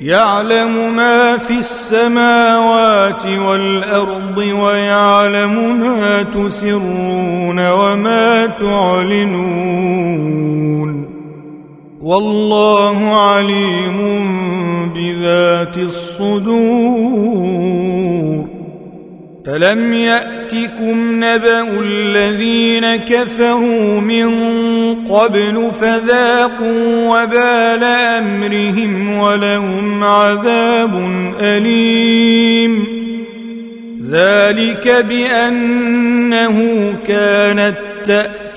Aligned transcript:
يعلم 0.00 0.96
ما 0.96 1.38
في 1.38 1.58
السماوات 1.58 3.26
والأرض 3.26 4.38
ويعلم 4.38 5.80
ما 5.80 6.22
تسرون 6.22 7.70
وما 7.70 8.46
تعلنون. 8.46 9.80
والله 12.02 13.14
عليم 13.14 13.98
بذات 14.94 15.78
الصدور. 15.78 16.50
الم 19.48 19.94
ياتكم 19.94 21.24
نبا 21.24 21.80
الذين 21.80 22.96
كفروا 22.96 24.00
من 24.00 24.30
قبل 25.04 25.70
فذاقوا 25.80 27.08
وبال 27.08 27.84
امرهم 27.84 29.18
ولهم 29.18 30.04
عذاب 30.04 30.94
اليم 31.40 32.86
ذلك 34.10 35.04
بانه 35.08 36.58
كانت 37.06 37.76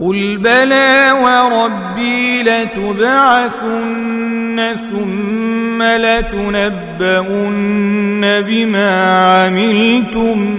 قل 0.00 0.38
بلى 0.38 1.12
وربي 1.22 2.42
لتبعثن 2.42 3.96
ثم 4.90 5.82
لتنبؤن 5.82 7.60
بما 8.40 8.90
عملتم 9.44 10.58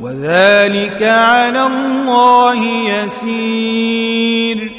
وذلك 0.00 1.02
على 1.02 1.66
الله 1.66 2.64
يسير 3.04 4.70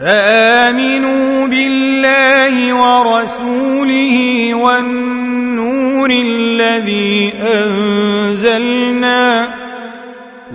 فامنوا 0.00 1.46
بالله 1.46 2.74
ورسوله 2.74 4.50
والنور 4.54 6.10
الذي 6.10 7.32
انزلنا 7.42 9.48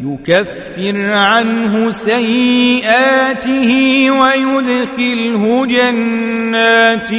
يكفر 0.00 1.12
عنه 1.12 1.92
سيئاته 1.92 3.70
ويدخله 4.10 5.66
جنات 5.66 7.10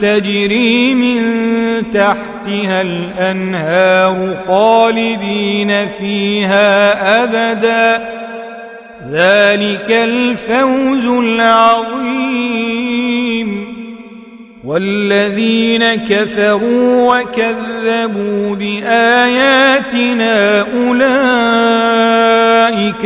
تجري 0.00 0.94
من 0.94 1.22
تحتها 1.90 2.82
الأنهار 2.82 4.36
خالدين 4.46 5.88
فيها 5.88 7.24
أبدا. 7.24 8.08
ذلك 9.10 9.90
الفوز 9.90 11.06
العظيم. 11.06 12.64
والذين 14.64 15.94
كفروا 15.94 17.20
وكذبوا 17.20 18.56
بآياتنا 18.56 20.62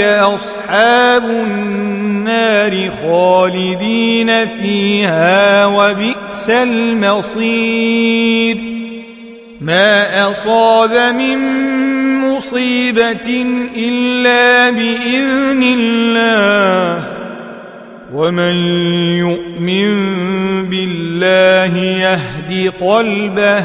أصحاب 0.00 1.24
النار 1.24 2.90
خالدين 3.02 4.46
فيها 4.46 5.66
وبئس 5.66 6.50
المصير. 6.50 8.56
ما 9.60 10.30
أصاب 10.30 11.14
من 11.14 11.38
مصيبة 12.20 13.46
إلا 13.76 14.70
بإذن 14.70 15.62
الله. 15.62 17.04
ومن 18.12 18.54
يؤمن 19.16 19.88
بالله 20.68 21.76
يهد 21.76 22.72
قلبه 22.80 23.64